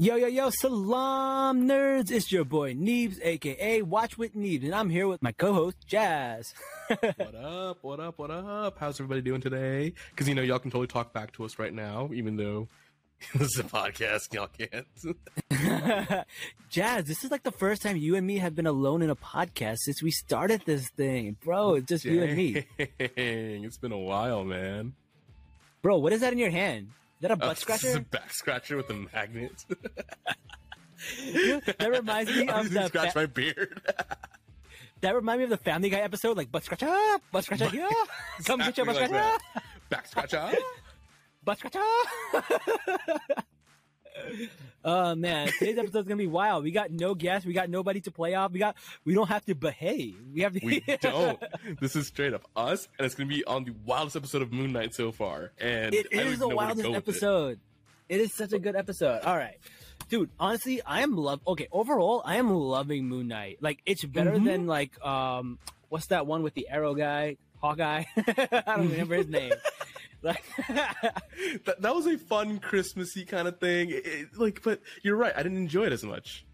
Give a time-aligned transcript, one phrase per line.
[0.00, 2.10] Yo, yo, yo, salam nerds.
[2.10, 6.54] It's your boy Neebz, aka Watch with Neebz, and I'm here with my co-host Jazz.
[6.88, 7.78] what up?
[7.82, 8.18] What up?
[8.18, 8.78] What up?
[8.80, 9.92] How's everybody doing today?
[10.08, 12.68] Because you know y'all can totally talk back to us right now, even though
[13.34, 14.32] this is a podcast.
[14.32, 14.86] Y'all can't.
[16.70, 19.16] Jazz, this is like the first time you and me have been alone in a
[19.16, 21.74] podcast since we started this thing, bro.
[21.74, 22.14] It's just Dang.
[22.14, 22.66] you and me.
[22.78, 24.94] It's been a while, man.
[25.82, 26.88] Bro, what is that in your hand?
[27.20, 27.96] Is that a butt uh, scratcher?
[27.98, 29.52] a back scratcher with a magnet.
[31.78, 33.78] that reminds me of the scratch fa- my beard.
[35.02, 36.88] that reminds me of the Family Guy episode, like butt scratcher,
[37.30, 37.88] butt scratcher, yeah,
[38.46, 39.40] come get your butt scratcher, like
[39.90, 40.50] back scratcher,
[41.44, 41.80] butt scratcher.
[44.84, 46.64] Oh man, today's episode is gonna be wild.
[46.64, 47.46] We got no guests.
[47.46, 48.52] We got nobody to play off.
[48.52, 50.16] We got we don't have to behave.
[50.32, 50.60] We have to.
[50.64, 51.42] we don't.
[51.80, 54.72] This is straight up us, and it's gonna be on the wildest episode of Moon
[54.72, 55.52] Knight so far.
[55.58, 57.60] And it is the wildest episode.
[58.08, 58.16] It.
[58.16, 59.22] it is such a good episode.
[59.22, 59.58] All right.
[60.08, 61.40] Dude, honestly, I am love.
[61.46, 63.58] Okay, overall, I am loving Moon Knight.
[63.60, 64.44] Like, it's better mm-hmm.
[64.44, 68.04] than like um, what's that one with the arrow guy, Hawkeye?
[68.16, 69.52] I don't remember his name.
[70.22, 73.88] Like that, that was a fun Christmassy kind of thing.
[73.90, 75.32] It, like, but you're right.
[75.34, 76.44] I didn't enjoy it as much.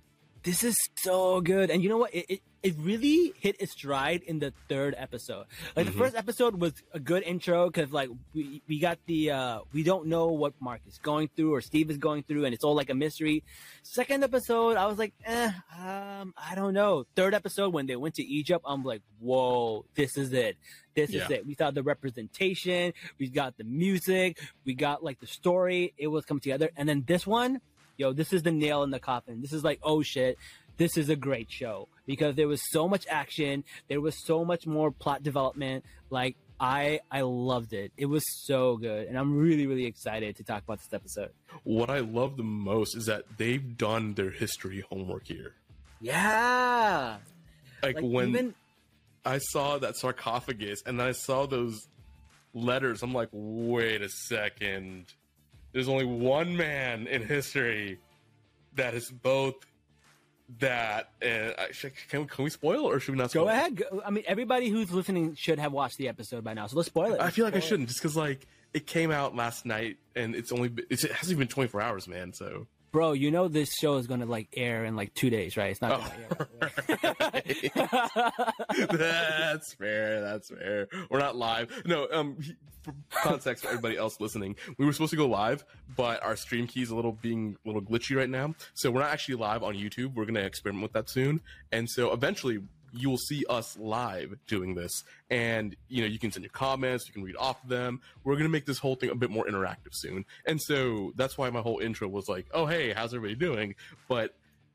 [0.42, 2.14] This is so good, and you know what?
[2.14, 5.47] It, it really hit its stride in the third episode.
[5.77, 5.97] Like mm-hmm.
[5.97, 9.84] the first episode was a good intro because like we we got the uh we
[9.84, 12.75] don't know what Mark is going through or Steve is going through, and it's all
[12.75, 13.44] like a mystery.
[13.84, 17.06] Second episode, I was like, eh, um, I don't know.
[17.14, 20.56] Third episode, when they went to Egypt, I'm like, whoa, this is it.
[20.97, 21.25] This yeah.
[21.25, 21.47] is it.
[21.47, 25.94] We saw the representation, we got the music, we got like the story.
[25.97, 27.61] It was coming together, and then this one,
[27.97, 29.41] yo, this is the nail in the coffin.
[29.41, 30.37] This is like, oh shit,
[30.78, 34.67] this is a great show because there was so much action, there was so much
[34.67, 35.85] more plot development.
[36.11, 37.93] Like I I loved it.
[37.97, 41.31] It was so good, and I'm really really excited to talk about this episode.
[41.65, 45.55] What I love the most is that they've done their history homework here.
[46.01, 47.17] Yeah,
[47.83, 48.55] like, like when even...
[49.25, 51.88] I saw that sarcophagus and I saw those
[52.55, 55.06] letters, I'm like, wait a second.
[55.73, 57.99] There's only one man in history
[58.75, 59.55] that is both
[60.59, 61.51] that uh,
[62.09, 63.45] can, can we spoil or should we not spoil?
[63.45, 66.67] go ahead go, i mean everybody who's listening should have watched the episode by now
[66.69, 67.21] so let's spoil it.
[67.21, 70.53] I feel like i shouldn't just because like it came out last night and it's
[70.53, 74.07] only it's, it hasn't even 24 hours man so bro, you know this show is
[74.07, 75.71] gonna like air in like two days, right?
[75.71, 76.01] It's not.
[76.01, 76.47] Oh.
[78.97, 80.23] that's fair.
[80.23, 80.89] That's fair.
[81.11, 81.83] We're not live.
[81.85, 82.09] No.
[82.11, 82.39] Um.
[82.81, 85.62] For context for everybody else listening, we were supposed to go live,
[85.95, 89.01] but our stream key is a little being a little glitchy right now, so we're
[89.01, 90.15] not actually live on YouTube.
[90.15, 91.43] We're gonna experiment with that soon,
[91.73, 92.61] and so eventually
[92.97, 95.05] you will see us live doing this.
[95.31, 98.01] And, you know, you can send your comments, you can read off of them.
[98.25, 100.25] We're going to make this whole thing a bit more interactive soon.
[100.45, 103.75] And so that's why my whole intro was like, oh, hey, how's everybody doing?
[104.09, 104.35] But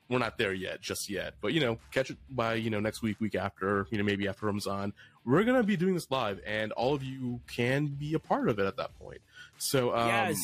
[0.10, 1.36] we're not there yet, just yet.
[1.42, 4.28] But, you know, catch it by, you know, next week, week after, you know, maybe
[4.28, 4.94] after Ramzan.
[5.24, 8.50] We're going to be doing this live, and all of you can be a part
[8.50, 9.22] of it at that point.
[9.58, 10.38] So, um, yes.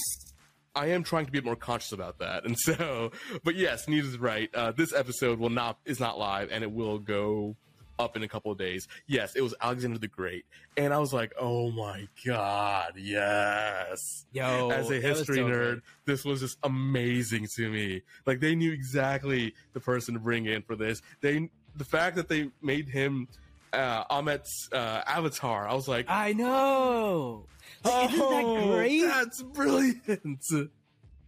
[0.77, 2.45] I am trying to be more conscious about that.
[2.45, 3.11] And so,
[3.43, 4.49] but yes, is right.
[4.53, 7.55] Uh, this episode will not, is not live and it will go
[7.99, 8.87] up in a couple of days.
[9.07, 10.45] Yes, it was Alexander the Great.
[10.75, 14.25] And I was like, oh my God, yes.
[14.31, 15.81] Yo, as a history so nerd, good.
[16.05, 18.03] this was just amazing to me.
[18.25, 21.01] Like they knew exactly the person to bring in for this.
[21.21, 23.27] They, the fact that they made him,
[23.73, 27.45] uh, Ammit's, uh, avatar, I was like, I know.
[27.83, 29.01] Like, isn't that oh, great?
[29.01, 30.41] That's brilliant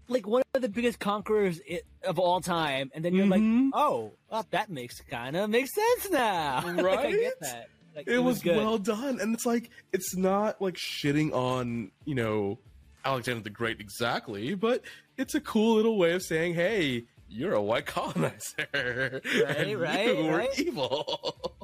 [0.09, 1.62] like one of the biggest conquerors
[2.03, 3.70] of all time, and then you're mm-hmm.
[3.72, 6.75] like, oh, well, that makes kind of makes sense now, right?
[6.84, 7.70] like, I get that.
[7.96, 11.92] Like, it, it, was, was well done, and it's like it's not like shitting on
[12.06, 12.59] you know
[13.06, 14.84] Alexander the Great exactly, but
[15.18, 19.78] it's a cool little way of saying, hey, you're a white colonizer, right?
[19.78, 20.18] right?
[20.18, 20.59] You right?
[20.59, 21.56] evil.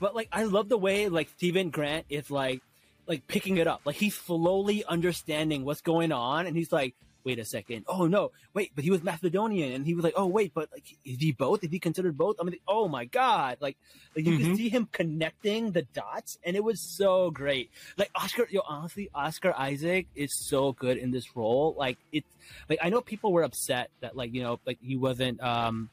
[0.00, 2.62] but like, I love the way like Stephen Grant is like
[3.06, 6.94] like picking it up, like he's slowly understanding what's going on, and he's like
[7.24, 7.84] wait a second.
[7.88, 10.84] Oh no, wait, but he was Macedonian, and he was like, oh wait, but like,
[11.04, 11.64] is he both?
[11.64, 12.36] Is he considered both?
[12.40, 13.76] I mean, oh my god, like,
[14.16, 14.44] like you mm-hmm.
[14.44, 17.70] can see him connecting the dots, and it was so great.
[17.96, 21.74] Like Oscar, yo, honestly, Oscar Isaac is so good in this role.
[21.78, 22.28] Like it's
[22.68, 25.90] like I know people were upset that like you know like he wasn't um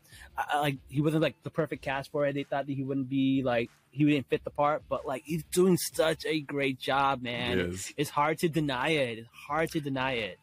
[0.55, 2.33] like he wasn't like the perfect cast for it.
[2.33, 5.43] They thought that he wouldn't be like he didn't fit the part, but like he's
[5.51, 7.75] doing such a great job, man.
[7.97, 9.19] It's hard to deny it.
[9.19, 10.39] It's hard to deny it.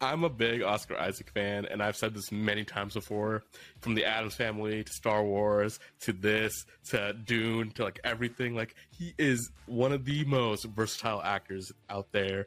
[0.00, 3.42] I'm a big Oscar Isaac fan, and I've said this many times before.
[3.80, 8.74] From the Addams Family to Star Wars to this to Dune to like everything, like
[8.96, 12.46] he is one of the most versatile actors out there.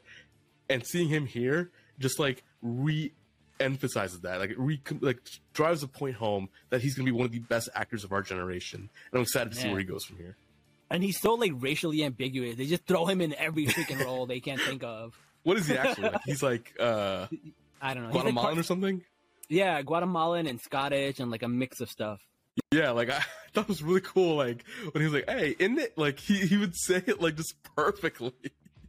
[0.70, 3.12] And seeing him here, just like re
[3.60, 5.20] emphasizes that, like it re- like
[5.52, 8.22] drives the point home that he's gonna be one of the best actors of our
[8.22, 10.36] generation, and I'm excited to see where he goes from here.
[10.90, 12.56] And he's so like racially ambiguous.
[12.56, 15.18] They just throw him in every freaking role they can't think of.
[15.44, 16.20] What is he actually like?
[16.24, 17.26] He's like uh,
[17.80, 18.08] I don't know.
[18.08, 19.02] He's like Guatemalan part- or something.
[19.48, 22.20] yeah, Guatemalan and Scottish and like a mix of stuff.
[22.70, 23.20] Yeah, like I
[23.54, 24.36] thought it was really cool.
[24.36, 27.36] Like when he was like, "Hey, isn't it?" Like he he would say it like
[27.36, 28.32] just perfectly.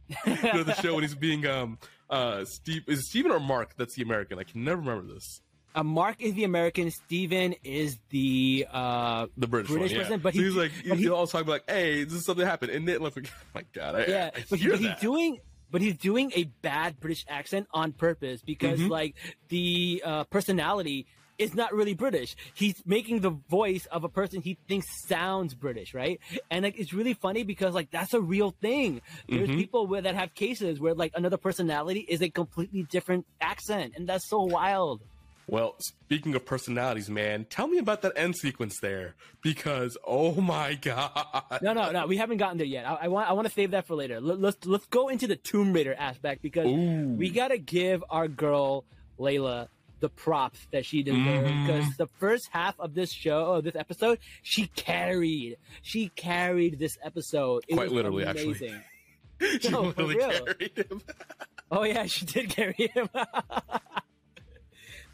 [0.26, 1.78] you know, the show when he's being um
[2.10, 3.74] uh Steve is Steven or Mark?
[3.76, 4.38] That's the American.
[4.38, 5.40] I can never remember this.
[5.76, 6.90] Uh, Mark is the American.
[6.90, 10.02] Steven is the uh The British, British one, yeah.
[10.04, 12.24] person, but so he- he's like but he- always talk about like, "Hey, this is
[12.26, 14.94] something happened," and it like, oh my god, I, yeah, I but, he- but he's
[15.00, 15.38] doing
[15.74, 18.90] but he's doing a bad British accent on purpose because Mhm.
[18.90, 19.16] like
[19.48, 21.04] the uh, personality
[21.36, 22.36] is not really British.
[22.54, 26.20] He's making the voice of a person he thinks sounds British, right?
[26.48, 29.00] And like it's really funny because like that's a real thing.
[29.28, 29.56] There's Mhm.
[29.56, 34.08] people where that have cases where like another personality is a completely different accent, and
[34.08, 35.02] that's so wild.
[35.46, 40.74] Well, speaking of personalities, man, tell me about that end sequence there because oh my
[40.74, 42.06] god, No, no, no.
[42.06, 42.86] We haven't gotten there yet.
[42.86, 44.20] I, I want I want to save that for later.
[44.20, 47.14] Let, let's let's go into the Tomb Raider aspect because Ooh.
[47.16, 48.84] we gotta give our girl
[49.18, 49.68] Layla
[50.00, 51.66] the props that she deserves Mhm.
[51.66, 55.56] because the first half of this show, of this episode, she carried.
[55.82, 57.64] She carried this episode.
[57.68, 58.48] It Quite literally, actually.
[58.58, 58.80] amazing.
[59.60, 61.00] she No, literally carried him.
[61.70, 63.08] Oh yeah, she did carry him.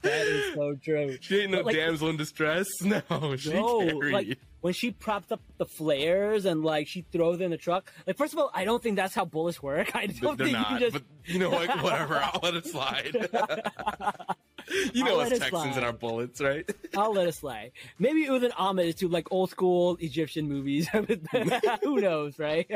[0.03, 1.17] that is so true.
[1.21, 2.67] She ain't no like, damsel in distress.
[2.83, 7.51] No, she No, like when she props up the flares and like she throws in
[7.51, 7.91] the truck.
[8.07, 9.95] Like first of all, I don't think that's how bullets work.
[9.95, 10.93] I don't They're think not, you just.
[10.93, 11.69] but you know what?
[11.83, 12.17] Whatever.
[12.23, 13.11] I'll let it slide.
[14.93, 15.77] you know I'll us Texans slide.
[15.77, 16.69] and our bullets, right?
[16.97, 17.73] I'll let it slide.
[17.99, 20.89] Maybe it was an homage to like old school Egyptian movies.
[21.83, 22.71] Who knows, right?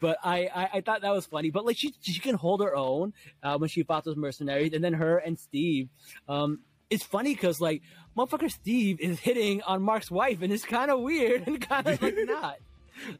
[0.00, 1.50] But I, I I thought that was funny.
[1.50, 3.12] But like she she can hold her own
[3.42, 5.88] uh, when she fought those mercenaries, and then her and Steve.
[6.28, 7.82] Um, it's funny because like
[8.16, 12.02] motherfucker Steve is hitting on Mark's wife, and it's kind of weird and kind of
[12.02, 12.56] like not.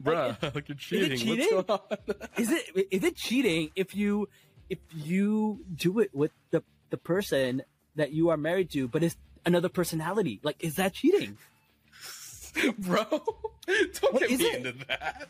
[0.03, 1.17] Bruh, like you're cheating.
[1.17, 1.55] cheating?
[1.55, 1.79] What's going
[2.09, 2.15] on?
[2.37, 4.27] is it is it cheating if you
[4.69, 7.61] if you do it with the the person
[7.95, 11.37] that you are married to but it's another personality like is that cheating
[12.79, 14.55] Bro, don't What get me it?
[14.65, 15.29] into that.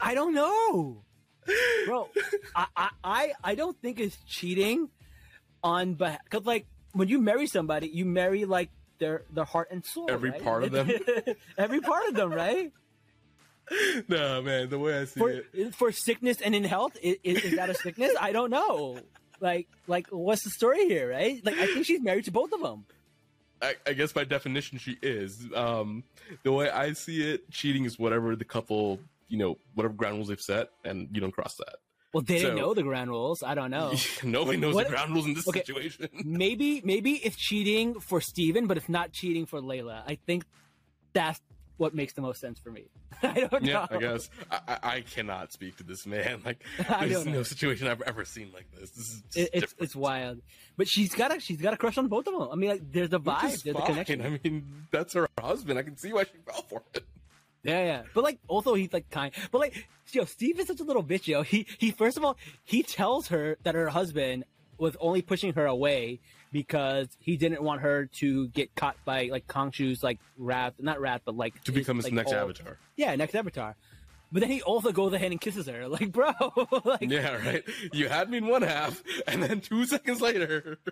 [0.00, 1.02] i don't know
[1.86, 2.08] bro
[2.54, 4.88] I, I i don't think it's cheating
[5.62, 9.84] on but because like when you marry somebody you marry like their their heart and
[9.84, 10.42] soul Every right?
[10.42, 10.90] part of them?
[11.58, 12.72] every part of them right
[14.08, 15.74] no, man, the way I see for it.
[15.74, 18.98] for sickness and in health is, is that a sickness i don't know
[19.40, 22.60] like like what's the story here right like i think she's married to both of
[22.60, 22.86] them
[23.60, 25.46] I, I guess by definition she is.
[25.54, 26.04] Um,
[26.42, 30.28] the way I see it, cheating is whatever the couple, you know, whatever ground rules
[30.28, 31.76] they've set, and you don't cross that.
[32.14, 33.92] well they didn't know the ground rules i don't know
[34.24, 35.60] Nobody knows What- the ground rules in this okay.
[35.60, 36.08] situation.
[36.24, 40.02] maybe maybe it's cheating for Steven, but it's not cheating for Layla.
[40.06, 40.44] I think
[41.12, 41.40] that's
[41.78, 42.84] what makes the most sense for me.
[43.22, 43.70] I don't know.
[43.70, 46.42] Yeah, I guess I, I, cannot speak to this man.
[46.44, 46.62] Like,
[47.00, 48.90] there's no situation I've ever seen like this.
[48.90, 50.40] This is It, it's it's wild,
[50.76, 52.48] but she's got a she's got a crush on both of them.
[52.50, 53.86] I mean, like there's the vibe, there's the fine.
[53.86, 54.22] connection.
[54.22, 55.78] I mean, that's her husband.
[55.78, 57.04] I can see why she fell for it.
[57.62, 58.02] Yeah, yeah.
[58.14, 59.32] But like, also he's like kind.
[59.50, 61.42] But like, yo, Steve is such a little bitch, yo.
[61.42, 64.44] He he first of all he tells her that her husband
[64.78, 66.20] was only pushing her away
[66.52, 71.22] because he didn't want her to get caught by like Khonshu's like wrath, not wrath,
[71.24, 72.78] but like To his, become his like, next whole- avatar.
[72.96, 73.76] Yeah, next avatar.
[74.30, 75.88] But then he also goes ahead and kisses her.
[75.98, 76.32] Like, bro,
[76.84, 77.64] like, Yeah, right.
[77.92, 80.76] You had me in one half, and then two seconds later.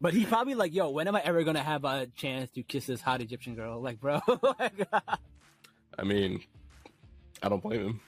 [0.00, 2.86] but he's probably like, yo, when am I ever gonna have a chance to kiss
[2.86, 3.80] this hot Egyptian girl?
[3.80, 4.20] Like, bro,
[4.58, 4.88] like,
[5.98, 6.42] I mean,
[7.42, 8.00] I don't blame him.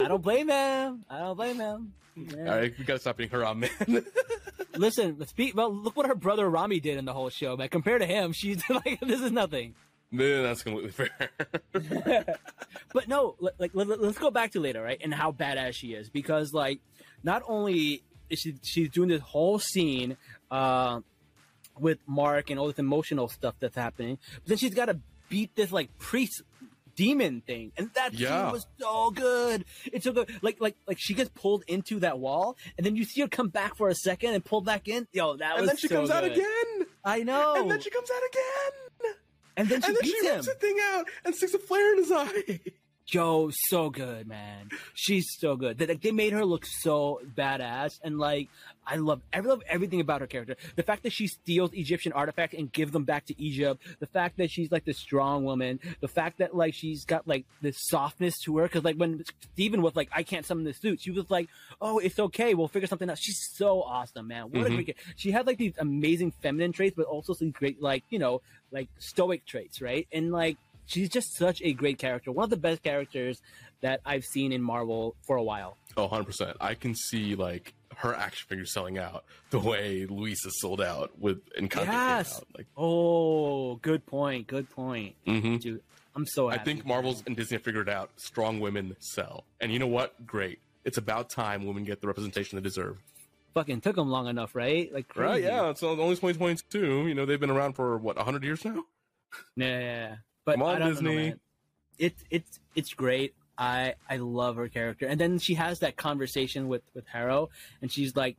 [0.00, 1.04] I don't blame him.
[1.10, 1.92] I don't blame him.
[2.16, 2.38] Yeah.
[2.52, 4.04] All right, we gotta stop being her on man.
[4.76, 5.56] Listen, speak.
[5.56, 7.68] Well, look what her brother Rami did in the whole show, man.
[7.68, 9.74] Compared to him, she's like, this is nothing.
[10.12, 11.30] Then that's completely fair.
[12.92, 15.00] But no, li- like let, us go back to Layla, right?
[15.02, 16.80] And how badass she is because like
[17.22, 20.16] not only is she she's doing this whole scene
[20.50, 21.00] uh,
[21.78, 25.54] with Mark and all this emotional stuff that's happening, but then she's got to beat
[25.56, 26.42] this like priest
[26.96, 28.44] demon thing, and that Yeah.
[28.46, 29.64] scene was so good.
[29.92, 30.30] It's so good.
[30.42, 33.48] Like like like she gets pulled into that wall, and then you see her come
[33.48, 35.06] back for a second and pull back in.
[35.12, 36.86] Yo, that and was And then she so comes out again.
[37.04, 37.54] I know.
[37.56, 39.14] And then she comes out again.
[39.56, 41.98] and then she and then she rips the thing out and sticks a flare in
[41.98, 42.60] his eye.
[43.08, 44.68] Yo, so good, man.
[44.94, 45.78] She's so good.
[45.78, 48.48] They, like, they made her look so badass, and like,
[48.86, 50.56] I love I love everything about her character.
[50.76, 53.82] The fact that she steals Egyptian artifacts and gives them back to Egypt.
[53.98, 55.80] The fact that she's like this strong woman.
[56.00, 58.64] The fact that like she's got like this softness to her.
[58.64, 59.24] Because like when
[59.54, 61.48] Steven was like, I can't summon the suit, she was like,
[61.80, 62.54] Oh, it's okay.
[62.54, 63.18] We'll figure something out.
[63.18, 64.44] She's so awesome, man.
[64.50, 64.78] What Mhm.
[64.78, 64.96] a great.
[65.16, 68.40] She had like these amazing feminine traits, but also some great like you know
[68.70, 70.06] like stoic traits, right?
[70.12, 72.30] And like she's just such a great character.
[72.30, 73.42] One of the best characters
[73.80, 75.76] that I've seen in Marvel for a while.
[75.96, 76.54] Oh, 100%.
[76.60, 81.38] I can see like her action figures selling out the way Luisa sold out with
[81.54, 82.40] Encanto Yes.
[82.56, 84.46] Like, Oh, good point.
[84.46, 85.14] Good point.
[85.26, 85.60] mhm.
[85.60, 85.82] Dude,
[86.14, 89.44] I'm so I think Marvel's and Disney figured out strong women sell.
[89.60, 90.26] And you know what?
[90.26, 90.60] Great.
[90.84, 93.02] It's about time women get the representation they deserve.
[93.54, 94.92] fucking took them long enough, right?
[94.92, 95.26] Like crazy.
[95.28, 95.42] Right?
[95.42, 95.70] Yeah.
[95.70, 97.06] It's only 2022.
[97.08, 98.84] You know, they've been around for what 100 years now.
[99.56, 100.14] Yeah, yeah, yeah.
[100.44, 101.30] But Come on, I don't Disney.
[101.30, 101.36] Know.
[101.98, 103.34] It's it's it's great.
[103.58, 105.06] I I love her character.
[105.06, 107.48] And then she has that conversation with with Harrow,
[107.82, 108.36] and she's like,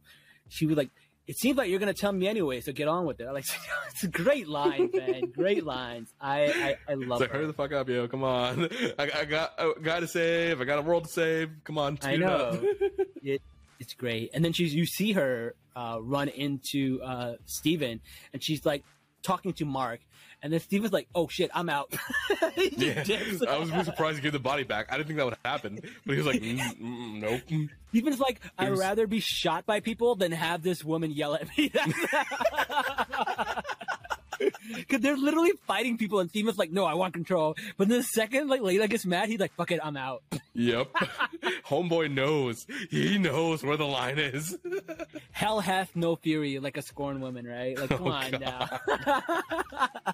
[0.49, 0.89] she was like,
[1.27, 3.45] "It seems like you're gonna tell me anyway, so get on with it." I'm like,
[3.91, 5.31] it's a great line, man.
[5.35, 6.13] great lines.
[6.21, 7.37] I I, I love It's like, her.
[7.37, 8.07] hurry the fuck up, yo!
[8.07, 8.69] Come on,
[8.99, 10.61] I, I got a guy to save.
[10.61, 11.49] I got a world to save.
[11.63, 12.53] Come on, I tune it up.
[12.61, 12.69] know.
[13.23, 13.41] it
[13.79, 14.31] it's great.
[14.33, 18.01] And then she's you see her uh, run into uh, Steven
[18.33, 18.83] and she's like
[19.21, 19.99] talking to Mark,
[20.43, 21.93] and then Steven's like, "Oh shit, I'm out."
[22.57, 23.03] Yeah.
[23.47, 24.87] I was really surprised to gave the body back.
[24.91, 28.39] I didn't think that would happen, but he was like, mm, mm, "Nope." Steven's like,
[28.57, 31.71] "I'd was- rather be shot by people than have this woman yell at me."
[34.75, 38.03] Because they're literally fighting people, and Steven's like, "No, I want control." But then the
[38.03, 40.21] second like Layla gets mad, he's like, "Fuck it, I'm out."
[40.53, 40.93] Yep,
[41.67, 42.67] homeboy knows.
[42.91, 44.55] He knows where the line is.
[45.31, 47.79] Hell hath no fury, like a scorned woman, right?
[47.79, 48.41] Like, come Oh, on God.
[48.41, 50.13] now.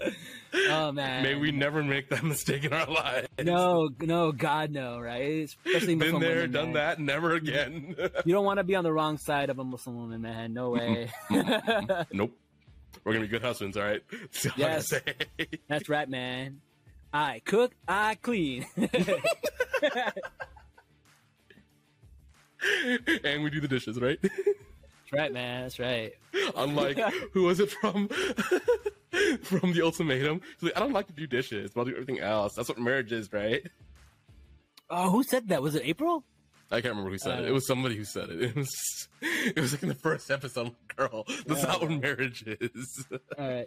[0.70, 1.22] oh man.
[1.22, 3.28] May we never make that mistake in our lives.
[3.42, 5.44] No, no, God, no, right?
[5.44, 6.74] Especially Been there, women, done man.
[6.74, 7.94] that, never again.
[8.24, 10.52] You don't want to be on the wrong side of a Muslim woman, man.
[10.54, 11.10] No way.
[12.12, 12.32] nope.
[13.04, 14.02] We're gonna be good husbands, all right?
[14.10, 14.88] That's all I gotta Yes.
[14.88, 15.02] say.
[15.68, 16.60] That's right, man.
[17.12, 18.66] I cook, I clean.
[23.24, 24.18] and we do the dishes, right?
[24.22, 25.62] That's right, man.
[25.62, 26.12] That's right.
[26.56, 26.98] Unlike
[27.32, 28.08] who was it from?
[29.42, 30.40] from the ultimatum.
[30.54, 32.54] She's like, I don't like to do dishes, but I'll do everything else.
[32.54, 33.62] That's what marriage is, right?
[34.90, 35.62] Oh, who said that?
[35.62, 36.24] Was it April?
[36.70, 37.44] I can't remember who said it.
[37.44, 38.40] Uh, It was somebody who said it.
[38.50, 40.74] It was it was like in the first episode.
[40.96, 43.04] Girl, that's not what marriage is.
[43.38, 43.66] All right.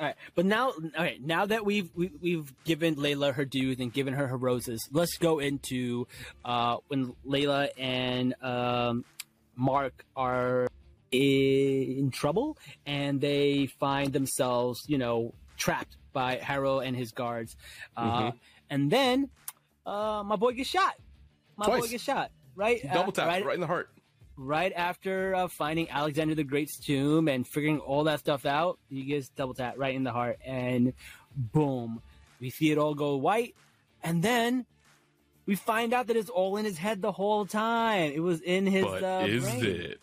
[0.00, 3.76] All right, but now, all right, now that we've we, we've given Layla her dues
[3.80, 6.06] and given her her roses, let's go into
[6.42, 9.04] uh, when Layla and um,
[9.56, 10.68] Mark are
[11.12, 17.56] in trouble and they find themselves, you know, trapped by Harrow and his guards,
[17.96, 18.38] uh, Mhm.
[18.70, 19.30] and then
[19.86, 20.94] uh, my boy gets shot.
[21.56, 22.30] My boy gets shot.
[22.56, 23.90] Right, Double uh, tap right, right in the heart.
[24.36, 29.04] right after uh, finding Alexander the Great's tomb and figuring all that stuff out, he
[29.04, 30.92] gets double tap right in the heart, and
[31.36, 32.02] boom,
[32.40, 33.54] we see it all go white,
[34.02, 34.66] and then
[35.46, 38.12] we find out that it's all in his head the whole time.
[38.12, 39.64] It was in his But uh, is brain.
[39.64, 40.00] it?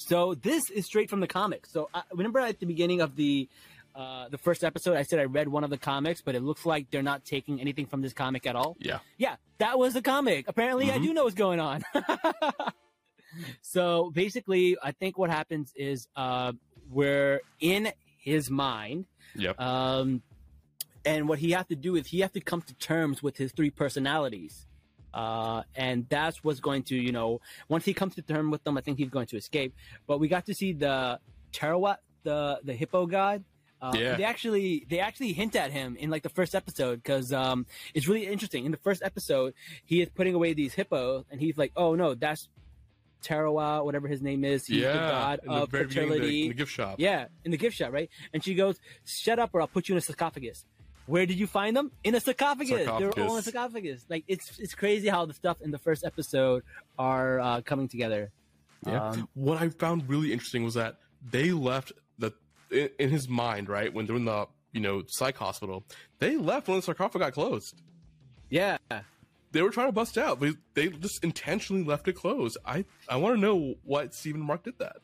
[0.00, 1.70] So this is straight from the comics.
[1.72, 3.48] So I remember at the beginning of the
[3.96, 6.64] uh, the first episode, I said I read one of the comics, but it looks
[6.64, 8.76] like they're not taking anything from this comic at all.
[8.78, 9.00] Yeah.
[9.16, 10.44] Yeah, that was the comic.
[10.46, 11.02] Apparently, I Mhm.
[11.02, 11.82] do know what's going on.
[13.62, 16.52] so basically, I think what happens is uh,
[16.90, 19.60] we're in his mind, Yep.
[19.60, 20.22] um,
[21.04, 23.50] and what he has to do is he has to come to terms with his
[23.50, 24.66] three personalities.
[25.18, 28.78] Uh, and that's what's going to, you know, once he comes to terms with them,
[28.78, 29.74] I think he's going to escape.
[30.06, 31.18] But we got to see the
[31.52, 33.42] Taweret, the the hippo god.
[33.82, 34.16] Uh, Yeah.
[34.16, 38.06] They actually they actually hint at him in like the first episode because um, it's
[38.06, 38.64] really interesting.
[38.64, 42.14] In the first episode, he is putting away these hippos, and he's like, "Oh no,
[42.14, 42.48] that's
[43.24, 44.66] Taweret, whatever his name is.
[44.66, 44.92] He's yeah.
[44.92, 46.94] the god the of very fertility." the, in the gift shop.
[46.98, 48.08] Yeah, in the gift shop, right?
[48.32, 50.64] And she goes, "Shut up, or I'll put you in a sarcophagus."
[51.08, 51.90] Where did you find them?
[52.04, 52.84] In a sarcophagus.
[52.84, 53.44] They're all in a Sarcophagus.
[53.44, 54.06] sarcophagus.
[54.08, 56.62] Like it's it's crazy how the stuff in the first episode
[56.98, 58.30] are uh, coming together.
[58.86, 59.08] Yeah.
[59.08, 60.96] Um, what I found really interesting was that
[61.30, 62.32] they left the
[62.70, 65.84] in, in his mind, right, when they're in the you know psych hospital,
[66.18, 67.80] they left when the sarcophagus got closed.
[68.50, 68.76] yeah,
[69.52, 72.58] They were trying to bust out, but they just intentionally left it closed.
[72.66, 74.98] I I want to know why Stephen Mark did that.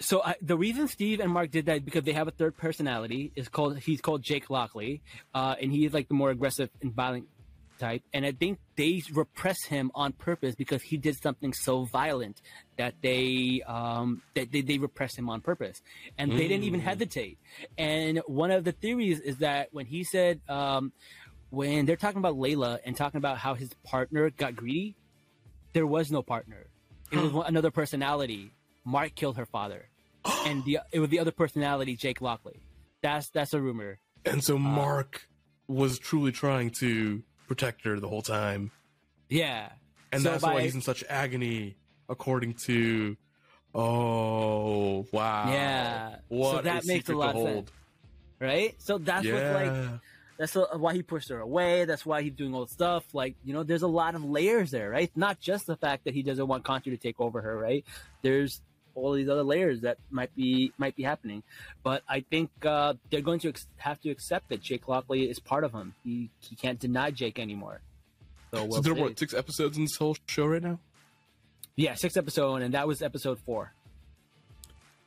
[0.00, 3.32] So I, the reason Steve and Mark did that because they have a third personality
[3.34, 5.02] is called he's called Jake Lockley,
[5.34, 7.26] uh, and he's like the more aggressive and violent
[7.80, 8.02] type.
[8.12, 12.40] And I think they repress him on purpose because he did something so violent
[12.76, 15.80] that they um, that they, they repress him on purpose,
[16.16, 16.84] and they didn't even Mm.
[16.84, 17.38] hesitate.
[17.76, 20.92] And one of the theories is that when he said um,
[21.50, 24.94] when they're talking about Layla and talking about how his partner got greedy,
[25.72, 26.66] there was no partner.
[27.10, 28.52] It was another personality.
[28.88, 29.88] Mark killed her father,
[30.46, 32.60] and the it was the other personality, Jake Lockley.
[33.02, 33.98] That's that's a rumor.
[34.24, 35.28] And so uh, Mark
[35.68, 38.70] was truly trying to protect her the whole time.
[39.28, 39.68] Yeah,
[40.12, 41.76] And So that's by- why he's in such agony,
[42.08, 43.16] according to.
[43.74, 45.52] Oh wow!
[45.52, 46.16] Yeah.
[46.30, 47.70] So that makes a lot of sense.
[48.40, 48.74] right.
[48.78, 50.00] So that's yeah, what's like.
[50.38, 51.84] That's why he pushed her away.
[51.84, 53.04] That's why he's doing all the stuff.
[53.12, 55.10] Like, you know, there's a lot of layers there, right?
[55.16, 57.84] Not just the fact that he doesn't want Contra to take over her, right?
[58.22, 58.60] There's
[58.98, 61.42] all these other layers that might be might be happening.
[61.82, 65.38] But I think uh, they're going to ex- have to accept that Jake Lockley is
[65.38, 65.94] part of him.
[66.04, 67.80] He he can't deny Jake anymore.
[68.52, 70.78] So, so there are what six episodes in this whole show right now?
[71.78, 73.72] yeah, six episode, and that was episode four.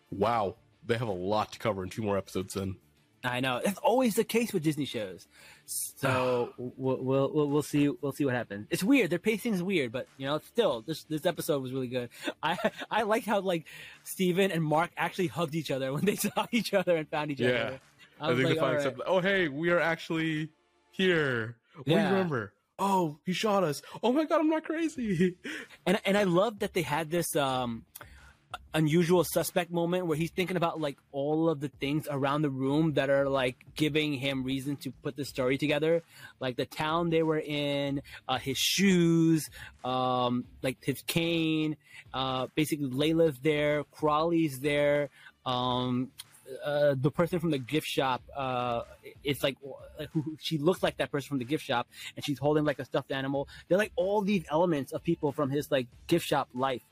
[0.09, 0.55] Wow,
[0.85, 2.53] they have a lot to cover in two more episodes.
[2.53, 2.77] Then
[3.23, 5.27] I know that's always the case with Disney shows.
[5.65, 8.67] So we'll, we'll we'll we'll see we'll see what happens.
[8.71, 9.09] It's weird.
[9.09, 12.09] Their pacing is weird, but you know, still this this episode was really good.
[12.43, 12.57] I
[12.89, 13.65] I like how like
[14.03, 17.39] Steven and Mark actually hugged each other when they saw each other and found each
[17.39, 17.49] Yeah.
[17.49, 17.79] other.
[18.19, 18.97] I I, think like, the final all right.
[19.07, 20.49] Oh hey, we are actually
[20.91, 21.57] here.
[21.75, 22.11] What do you Yeah.
[22.11, 22.53] remember?
[22.79, 23.81] Oh, he shot us.
[24.01, 25.35] Oh my god, I'm not crazy.
[25.85, 27.85] and and I love that they had this um
[28.73, 32.93] unusual suspect moment where he's thinking about like all of the things around the room
[32.93, 36.03] that are like giving him reason to put the story together
[36.39, 39.49] like the town they were in uh, his shoes
[39.83, 41.75] um like his cane
[42.13, 45.09] uh basically layla's there crawley's there
[45.45, 46.09] um
[46.65, 48.81] uh, the person from the gift shop, uh,
[49.23, 49.55] it's like
[50.11, 52.77] who, who- she looks like that person from the gift shop, and she's holding like
[52.79, 53.47] a stuffed animal.
[53.69, 56.83] They're like all these elements of people from his like gift shop life.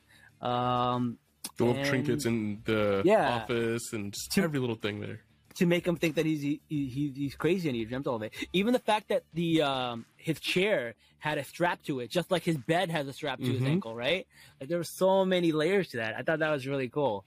[0.42, 1.18] Um,
[1.58, 3.36] The little And- trinkets in the Yeah.
[3.36, 5.22] office and just To- every little thing there.
[5.56, 8.22] to make him think that he's he, he, he's crazy and he dreamt all of
[8.24, 8.34] it.
[8.54, 12.44] Even the fact that the um, his chair had a strap to it, just like
[12.44, 13.68] his bed has a strap to his Mhm.
[13.68, 14.26] ankle, right?
[14.62, 16.16] Like there were so many layers to that.
[16.18, 17.26] I thought that was really cool.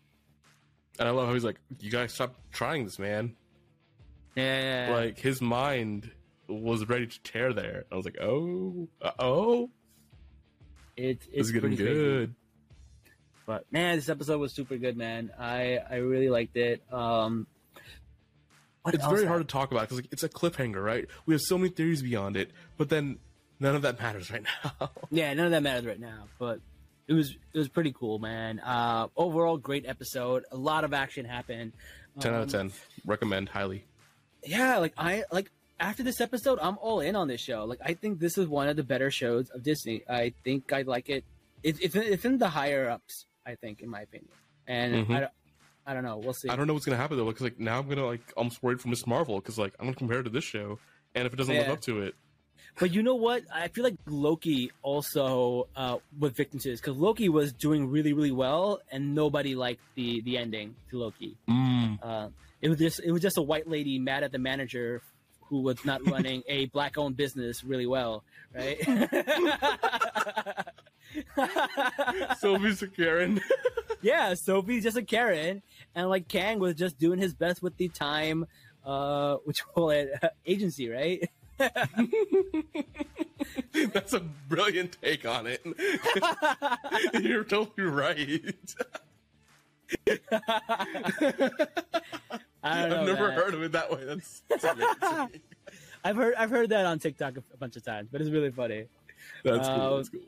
[0.98, 3.36] And I love how he's like, "You guys stop trying this, man."
[4.34, 6.10] Yeah, Like his mind
[6.48, 7.84] was ready to tear there.
[7.92, 9.70] I was like, "Oh, uh oh,
[10.96, 12.32] it's this it's getting good." crazy.
[13.46, 15.30] Good." But man, this episode was super good, man.
[15.38, 16.82] I I really liked it.
[16.92, 17.46] Um,
[18.82, 19.28] what It's very happened?
[19.28, 21.06] hard to talk about because like, it's a cliffhanger, right?
[21.26, 23.18] We have so many theories beyond it, but then
[23.60, 24.42] none of that matters right
[24.80, 24.90] now.
[25.10, 26.60] Yeah, none of that matters right now, but
[27.06, 28.58] it was it was pretty cool, man.
[28.58, 30.44] Uh, overall, great episode.
[30.50, 31.72] A lot of action happened.
[32.20, 33.84] ten out of Um, ten, recommend highly.
[34.44, 37.64] Yeah, like I like after this episode, I'm all in on this show.
[37.64, 40.02] Like I think this is one of the better shows of Disney.
[40.08, 41.24] I think I like it.
[41.62, 43.26] It it's it's in the higher ups.
[43.46, 44.30] I think, in my opinion,
[44.66, 45.16] and Mhm.
[45.16, 45.32] I don't
[45.84, 46.18] I don't know.
[46.18, 46.48] We'll see.
[46.48, 48.80] I don't know what's gonna happen though, because like now I'm gonna like almost worried
[48.80, 50.78] for Miss Marvel because like I'm gonna compare it to this show,
[51.14, 52.14] and if it doesn't live up to it,
[52.78, 53.42] But you know what?
[53.52, 58.30] I feel like Loki also uh, with victim to because Loki was doing really, really
[58.30, 61.36] well, and nobody liked the the ending to Loki.
[61.48, 62.28] Uh,
[62.60, 65.02] it was just it was just a white lady mad at the manager
[65.48, 68.22] who was not running a black owned business really well,
[68.54, 68.78] right?
[72.38, 73.40] Sylvie's a Karen.
[74.02, 75.62] yeah, Sylvie's just a Karen,
[75.94, 78.46] and like Kang was just doing his best with the time,
[78.84, 80.10] uh, which call it,
[80.46, 81.28] agency, right?
[83.92, 85.64] That's a brilliant take on it.
[87.22, 88.74] You're totally right.
[92.64, 93.00] I don't know.
[93.00, 94.04] I've never heard of it that way.
[94.04, 94.80] That's, that's.
[96.04, 98.86] I've heard I've heard that on TikTok a, bunch of times, but it's really funny.
[99.44, 99.96] That's Uh, cool.
[99.96, 100.20] That's cool.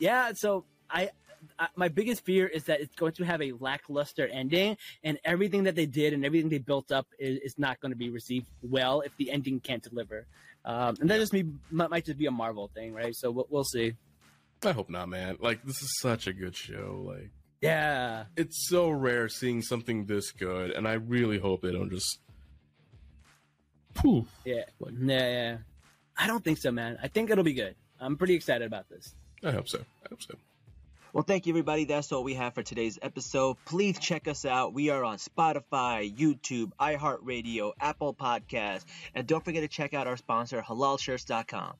[0.00, 1.10] Yeah, so I,
[1.58, 5.64] I my biggest fear is that it's going to have a lackluster ending, and everything
[5.64, 8.46] that they did and everything they built up is, is not going to be received
[8.62, 10.26] well if the ending can't deliver.
[10.64, 13.14] Um, and that just me might, might just be a Marvel thing, right?
[13.14, 13.94] So we'll, we'll see.
[14.64, 15.36] I hope not, man.
[15.40, 17.02] Like this is such a good show.
[17.06, 17.30] Like
[17.62, 22.18] Yeah, it's so rare seeing something this good, and I really hope they don't just.
[23.94, 24.26] Poof.
[24.44, 25.56] yeah, Like- yeah, yeah.
[26.16, 26.98] I don't think so, man.
[27.02, 27.74] I think it'll be good.
[27.98, 29.14] I'm pretty excited about this.
[29.42, 29.78] I hope so.
[29.78, 30.34] I hope so.
[31.12, 31.86] Well, thank you, everybody.
[31.86, 33.56] That's all we have for today's episode.
[33.64, 34.72] Please check us out.
[34.72, 40.16] We are on Spotify, YouTube, iHeartRadio, Apple Podcasts, and don't forget to check out our
[40.16, 41.74] sponsor, HalalShirts.com.